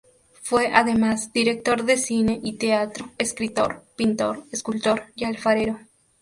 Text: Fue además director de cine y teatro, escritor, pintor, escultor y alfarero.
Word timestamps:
Fue 0.41 0.71
además 0.73 1.31
director 1.31 1.83
de 1.85 1.95
cine 1.95 2.39
y 2.41 2.57
teatro, 2.57 3.11
escritor, 3.19 3.83
pintor, 3.95 4.45
escultor 4.51 5.03
y 5.13 5.25
alfarero. 5.25 5.77